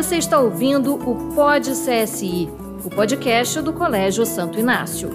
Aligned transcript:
Você 0.00 0.16
está 0.16 0.40
ouvindo 0.40 0.94
o 0.94 1.34
Pod 1.34 1.70
CSI, 1.72 2.48
o 2.82 2.88
podcast 2.88 3.60
do 3.60 3.70
Colégio 3.70 4.24
Santo 4.24 4.58
Inácio. 4.58 5.10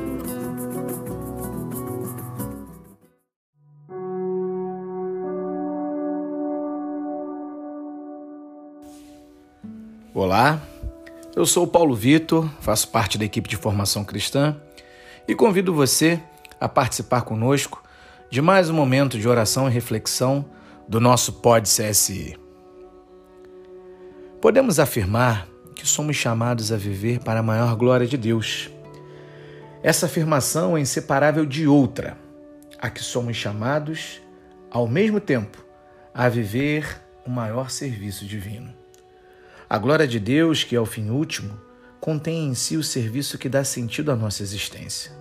Olá, 10.13 10.61
eu 11.35 11.47
sou 11.47 11.65
Paulo 11.65 11.95
Vitor, 11.95 12.47
faço 12.59 12.89
parte 12.89 13.17
da 13.17 13.25
equipe 13.25 13.49
de 13.49 13.57
formação 13.57 14.03
cristã 14.03 14.55
e 15.27 15.33
convido 15.33 15.73
você 15.73 16.21
a 16.61 16.69
participar 16.69 17.23
conosco 17.23 17.81
de 18.29 18.39
mais 18.39 18.69
um 18.69 18.75
momento 18.75 19.17
de 19.17 19.27
oração 19.27 19.67
e 19.67 19.71
reflexão 19.71 20.45
do 20.87 20.99
nosso 21.01 21.33
Pod 21.33 21.67
CSI. 21.67 22.44
Podemos 24.45 24.79
afirmar 24.79 25.47
que 25.73 25.87
somos 25.87 26.15
chamados 26.15 26.71
a 26.71 26.77
viver 26.77 27.17
para 27.17 27.39
a 27.39 27.43
maior 27.43 27.75
glória 27.75 28.05
de 28.05 28.15
Deus. 28.15 28.69
Essa 29.81 30.05
afirmação 30.05 30.77
é 30.77 30.79
inseparável 30.79 31.47
de 31.47 31.65
outra, 31.65 32.15
a 32.77 32.87
que 32.87 33.03
somos 33.03 33.35
chamados, 33.35 34.21
ao 34.69 34.87
mesmo 34.87 35.19
tempo, 35.19 35.65
a 36.13 36.29
viver 36.29 37.01
o 37.25 37.29
maior 37.31 37.71
serviço 37.71 38.23
divino. 38.23 38.71
A 39.67 39.79
glória 39.79 40.07
de 40.07 40.19
Deus, 40.19 40.63
que 40.63 40.75
é 40.75 40.79
o 40.79 40.85
fim 40.85 41.09
último, 41.09 41.59
contém 41.99 42.47
em 42.47 42.53
si 42.53 42.77
o 42.77 42.83
serviço 42.83 43.39
que 43.39 43.49
dá 43.49 43.63
sentido 43.63 44.11
à 44.11 44.15
nossa 44.15 44.43
existência. 44.43 45.11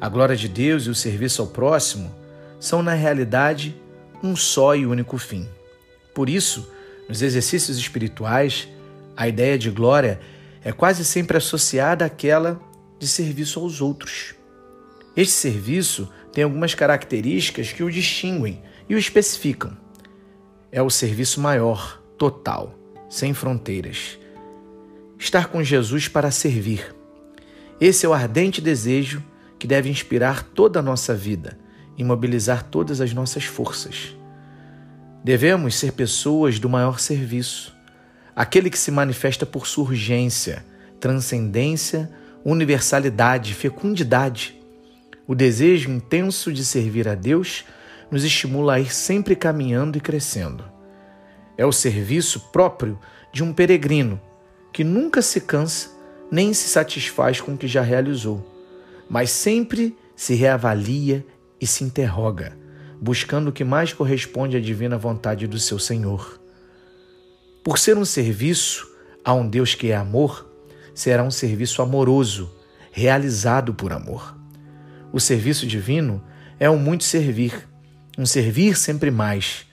A 0.00 0.08
glória 0.08 0.34
de 0.34 0.48
Deus 0.48 0.86
e 0.86 0.90
o 0.90 0.96
serviço 0.96 1.42
ao 1.42 1.46
próximo 1.46 2.12
são, 2.58 2.82
na 2.82 2.94
realidade, 2.94 3.80
um 4.20 4.34
só 4.34 4.74
e 4.74 4.84
único 4.84 5.16
fim. 5.16 5.48
Por 6.12 6.28
isso, 6.28 6.68
nos 7.12 7.20
exercícios 7.20 7.76
espirituais, 7.76 8.66
a 9.14 9.28
ideia 9.28 9.58
de 9.58 9.70
glória 9.70 10.18
é 10.64 10.72
quase 10.72 11.04
sempre 11.04 11.36
associada 11.36 12.06
àquela 12.06 12.58
de 12.98 13.06
serviço 13.06 13.60
aos 13.60 13.82
outros. 13.82 14.34
Este 15.14 15.34
serviço 15.34 16.08
tem 16.32 16.42
algumas 16.42 16.74
características 16.74 17.70
que 17.70 17.82
o 17.82 17.90
distinguem 17.90 18.62
e 18.88 18.94
o 18.94 18.98
especificam. 18.98 19.76
É 20.70 20.80
o 20.80 20.88
serviço 20.88 21.38
maior, 21.38 22.02
total, 22.16 22.78
sem 23.10 23.34
fronteiras. 23.34 24.18
Estar 25.18 25.48
com 25.48 25.62
Jesus 25.62 26.08
para 26.08 26.30
servir. 26.30 26.96
Esse 27.78 28.06
é 28.06 28.08
o 28.08 28.14
ardente 28.14 28.58
desejo 28.58 29.22
que 29.58 29.66
deve 29.66 29.90
inspirar 29.90 30.42
toda 30.42 30.78
a 30.78 30.82
nossa 30.82 31.14
vida 31.14 31.58
e 31.94 32.02
mobilizar 32.02 32.62
todas 32.62 33.02
as 33.02 33.12
nossas 33.12 33.44
forças. 33.44 34.16
Devemos 35.24 35.76
ser 35.76 35.92
pessoas 35.92 36.58
do 36.58 36.68
maior 36.68 36.98
serviço, 36.98 37.72
aquele 38.34 38.68
que 38.68 38.78
se 38.78 38.90
manifesta 38.90 39.46
por 39.46 39.68
sua 39.68 39.84
urgência, 39.84 40.64
transcendência, 40.98 42.10
universalidade, 42.44 43.54
fecundidade. 43.54 44.60
O 45.24 45.32
desejo 45.32 45.90
intenso 45.90 46.52
de 46.52 46.64
servir 46.64 47.06
a 47.06 47.14
Deus 47.14 47.64
nos 48.10 48.24
estimula 48.24 48.74
a 48.74 48.80
ir 48.80 48.92
sempre 48.92 49.36
caminhando 49.36 49.96
e 49.96 50.00
crescendo. 50.00 50.64
É 51.56 51.64
o 51.64 51.70
serviço 51.70 52.40
próprio 52.50 52.98
de 53.32 53.44
um 53.44 53.52
peregrino 53.52 54.20
que 54.72 54.82
nunca 54.82 55.22
se 55.22 55.40
cansa 55.40 55.90
nem 56.32 56.52
se 56.52 56.68
satisfaz 56.68 57.40
com 57.40 57.54
o 57.54 57.56
que 57.56 57.68
já 57.68 57.82
realizou, 57.82 58.44
mas 59.08 59.30
sempre 59.30 59.96
se 60.16 60.34
reavalia 60.34 61.24
e 61.60 61.66
se 61.66 61.84
interroga 61.84 62.60
buscando 63.02 63.48
o 63.48 63.52
que 63.52 63.64
mais 63.64 63.92
corresponde 63.92 64.56
à 64.56 64.60
divina 64.60 64.96
vontade 64.96 65.48
do 65.48 65.58
seu 65.58 65.76
Senhor. 65.76 66.40
Por 67.64 67.76
ser 67.76 67.98
um 67.98 68.04
serviço 68.04 68.88
a 69.24 69.34
um 69.34 69.48
Deus 69.48 69.74
que 69.74 69.90
é 69.90 69.96
amor, 69.96 70.48
será 70.94 71.24
um 71.24 71.30
serviço 71.30 71.82
amoroso, 71.82 72.54
realizado 72.92 73.74
por 73.74 73.92
amor. 73.92 74.38
O 75.12 75.18
serviço 75.18 75.66
divino 75.66 76.22
é 76.60 76.70
um 76.70 76.78
muito 76.78 77.02
servir, 77.02 77.68
um 78.16 78.24
servir 78.24 78.76
sempre 78.76 79.10
mais, 79.10 79.66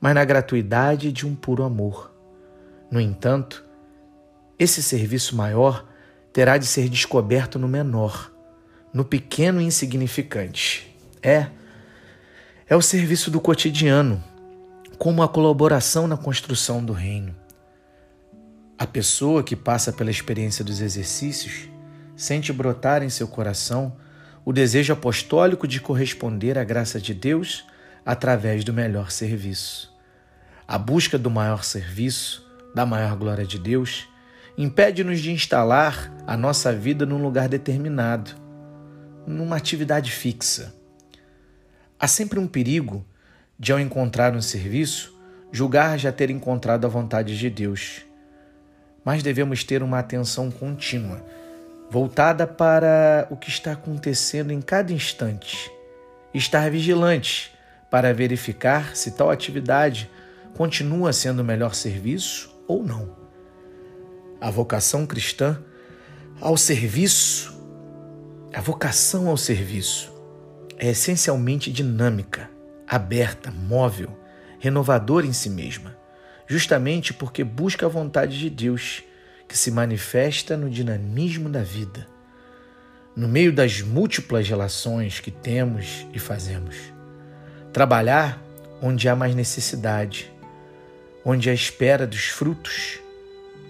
mas 0.00 0.14
na 0.14 0.24
gratuidade 0.24 1.12
de 1.12 1.26
um 1.26 1.34
puro 1.34 1.64
amor. 1.64 2.10
No 2.90 2.98
entanto, 2.98 3.62
esse 4.58 4.82
serviço 4.82 5.36
maior 5.36 5.86
terá 6.32 6.56
de 6.56 6.64
ser 6.64 6.88
descoberto 6.88 7.58
no 7.58 7.68
menor, 7.68 8.32
no 8.90 9.04
pequeno 9.04 9.60
e 9.60 9.64
insignificante. 9.64 10.96
É, 11.22 11.48
é 12.70 12.76
o 12.76 12.80
serviço 12.80 13.32
do 13.32 13.40
cotidiano, 13.40 14.22
como 14.96 15.24
a 15.24 15.28
colaboração 15.28 16.06
na 16.06 16.16
construção 16.16 16.84
do 16.84 16.92
reino. 16.92 17.34
A 18.78 18.86
pessoa 18.86 19.42
que 19.42 19.56
passa 19.56 19.92
pela 19.92 20.08
experiência 20.08 20.64
dos 20.64 20.80
exercícios 20.80 21.68
sente 22.14 22.52
brotar 22.52 23.02
em 23.02 23.10
seu 23.10 23.26
coração 23.26 23.96
o 24.44 24.52
desejo 24.52 24.92
apostólico 24.92 25.66
de 25.66 25.80
corresponder 25.80 26.56
à 26.56 26.62
graça 26.62 27.00
de 27.00 27.12
Deus 27.12 27.66
através 28.06 28.62
do 28.62 28.72
melhor 28.72 29.10
serviço. 29.10 29.92
A 30.68 30.78
busca 30.78 31.18
do 31.18 31.28
maior 31.28 31.64
serviço, 31.64 32.48
da 32.72 32.86
maior 32.86 33.16
glória 33.16 33.44
de 33.44 33.58
Deus, 33.58 34.06
impede-nos 34.56 35.18
de 35.18 35.32
instalar 35.32 36.14
a 36.24 36.36
nossa 36.36 36.72
vida 36.72 37.04
num 37.04 37.20
lugar 37.20 37.48
determinado, 37.48 38.30
numa 39.26 39.56
atividade 39.56 40.12
fixa. 40.12 40.79
Há 42.02 42.08
sempre 42.08 42.38
um 42.38 42.46
perigo 42.46 43.04
de, 43.58 43.72
ao 43.72 43.78
encontrar 43.78 44.34
um 44.34 44.40
serviço, 44.40 45.14
julgar 45.52 45.98
já 45.98 46.10
ter 46.10 46.30
encontrado 46.30 46.86
a 46.86 46.88
vontade 46.88 47.38
de 47.38 47.50
Deus. 47.50 48.00
Mas 49.04 49.22
devemos 49.22 49.64
ter 49.64 49.82
uma 49.82 49.98
atenção 49.98 50.50
contínua, 50.50 51.22
voltada 51.90 52.46
para 52.46 53.28
o 53.30 53.36
que 53.36 53.50
está 53.50 53.72
acontecendo 53.72 54.50
em 54.50 54.62
cada 54.62 54.94
instante. 54.94 55.70
Estar 56.32 56.70
vigilante 56.70 57.52
para 57.90 58.14
verificar 58.14 58.96
se 58.96 59.10
tal 59.10 59.30
atividade 59.30 60.10
continua 60.56 61.12
sendo 61.12 61.40
o 61.40 61.44
melhor 61.44 61.74
serviço 61.74 62.50
ou 62.66 62.82
não. 62.82 63.14
A 64.40 64.50
vocação 64.50 65.04
cristã 65.04 65.62
ao 66.40 66.56
serviço, 66.56 67.54
a 68.54 68.60
vocação 68.62 69.28
ao 69.28 69.36
serviço, 69.36 70.09
é 70.82 70.88
essencialmente 70.88 71.70
dinâmica, 71.70 72.48
aberta, 72.88 73.50
móvel, 73.50 74.18
renovadora 74.58 75.26
em 75.26 75.32
si 75.32 75.50
mesma, 75.50 75.94
justamente 76.46 77.12
porque 77.12 77.44
busca 77.44 77.84
a 77.84 77.88
vontade 77.88 78.38
de 78.38 78.48
Deus, 78.48 79.04
que 79.46 79.58
se 79.58 79.70
manifesta 79.70 80.56
no 80.56 80.70
dinamismo 80.70 81.50
da 81.50 81.62
vida, 81.62 82.08
no 83.14 83.28
meio 83.28 83.52
das 83.52 83.82
múltiplas 83.82 84.48
relações 84.48 85.20
que 85.20 85.30
temos 85.30 86.06
e 86.14 86.18
fazemos. 86.18 86.76
Trabalhar 87.74 88.42
onde 88.80 89.06
há 89.06 89.14
mais 89.14 89.34
necessidade, 89.34 90.32
onde 91.22 91.50
há 91.50 91.52
espera 91.52 92.06
dos 92.06 92.24
frutos, 92.28 93.00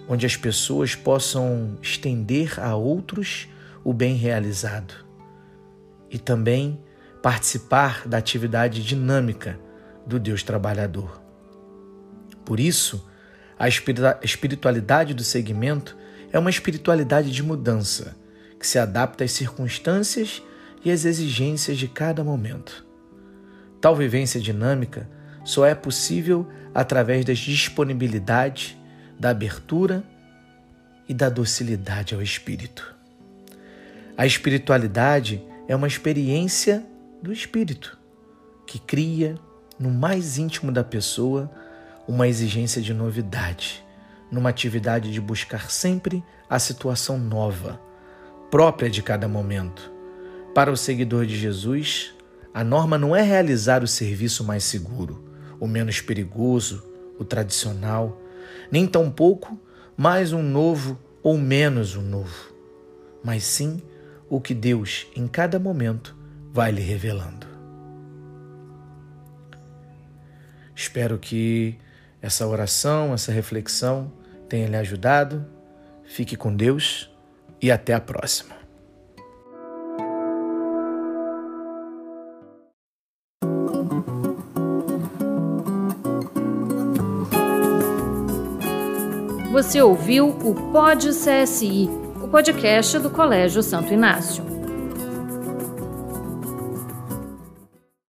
onde 0.07 0.25
as 0.25 0.37
pessoas 0.37 0.95
possam 0.95 1.77
estender 1.81 2.57
a 2.57 2.73
outros 2.73 3.49
o 3.83 3.91
bem 3.91 4.15
realizado. 4.15 4.93
E 6.09 6.17
também 6.17 6.79
participar 7.21 8.07
da 8.07 8.17
atividade 8.17 8.83
dinâmica 8.83 9.59
do 10.05 10.19
Deus 10.19 10.43
trabalhador. 10.43 11.21
Por 12.43 12.59
isso, 12.59 13.07
a 13.57 13.67
espiritualidade 13.67 15.13
do 15.13 15.23
segmento 15.23 15.95
é 16.31 16.39
uma 16.39 16.49
espiritualidade 16.49 17.31
de 17.31 17.43
mudança, 17.43 18.15
que 18.59 18.65
se 18.65 18.79
adapta 18.79 19.23
às 19.23 19.31
circunstâncias 19.31 20.41
e 20.83 20.91
às 20.91 21.05
exigências 21.05 21.77
de 21.77 21.87
cada 21.87 22.23
momento. 22.23 22.85
Tal 23.79 23.95
vivência 23.95 24.39
dinâmica 24.39 25.07
só 25.43 25.65
é 25.65 25.75
possível 25.75 26.47
através 26.73 27.25
da 27.25 27.33
disponibilidade, 27.33 28.77
da 29.19 29.29
abertura 29.29 30.03
e 31.07 31.13
da 31.13 31.29
docilidade 31.29 32.15
ao 32.15 32.21
espírito. 32.21 32.95
A 34.17 34.25
espiritualidade 34.25 35.43
é 35.67 35.75
uma 35.75 35.87
experiência 35.87 36.83
do 37.21 37.31
espírito, 37.31 37.97
que 38.65 38.79
cria 38.79 39.35
no 39.79 39.91
mais 39.91 40.37
íntimo 40.37 40.71
da 40.71 40.83
pessoa 40.83 41.51
uma 42.07 42.27
exigência 42.27 42.81
de 42.81 42.93
novidade, 42.93 43.85
numa 44.31 44.49
atividade 44.49 45.11
de 45.11 45.21
buscar 45.21 45.69
sempre 45.69 46.23
a 46.49 46.57
situação 46.57 47.17
nova, 47.17 47.79
própria 48.49 48.89
de 48.89 49.03
cada 49.03 49.27
momento. 49.27 49.91
Para 50.53 50.71
o 50.71 50.77
seguidor 50.77 51.25
de 51.25 51.37
Jesus, 51.37 52.13
a 52.53 52.63
norma 52.63 52.97
não 52.97 53.15
é 53.15 53.21
realizar 53.21 53.83
o 53.83 53.87
serviço 53.87 54.43
mais 54.43 54.63
seguro, 54.63 55.23
o 55.59 55.67
menos 55.67 56.01
perigoso, 56.01 56.83
o 57.19 57.23
tradicional, 57.23 58.19
nem 58.71 58.87
tampouco 58.87 59.57
mais 59.95 60.33
um 60.33 60.41
novo 60.41 60.99
ou 61.21 61.37
menos 61.37 61.95
um 61.95 62.01
novo, 62.01 62.51
mas 63.23 63.43
sim 63.43 63.81
o 64.29 64.41
que 64.41 64.53
Deus, 64.53 65.07
em 65.15 65.27
cada 65.27 65.59
momento, 65.59 66.15
vai 66.51 66.71
lhe 66.71 66.81
revelando. 66.81 67.47
Espero 70.75 71.17
que 71.17 71.77
essa 72.21 72.45
oração, 72.45 73.13
essa 73.13 73.31
reflexão 73.31 74.11
tenha 74.49 74.67
lhe 74.67 74.75
ajudado. 74.75 75.45
Fique 76.03 76.35
com 76.35 76.53
Deus 76.53 77.09
e 77.61 77.71
até 77.71 77.93
a 77.93 78.01
próxima. 78.01 78.61
Você 89.51 89.81
ouviu 89.81 90.29
o 90.29 90.55
Pod 90.71 91.07
CSI, 91.09 91.87
o 92.21 92.27
podcast 92.27 92.97
do 92.97 93.09
Colégio 93.11 93.61
Santo 93.61 93.93
Inácio. 93.93 94.50